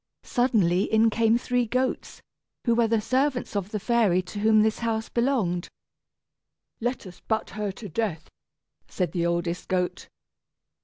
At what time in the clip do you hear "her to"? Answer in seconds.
7.51-7.87